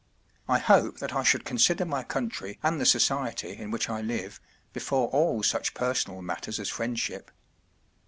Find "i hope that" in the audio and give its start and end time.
0.47-1.13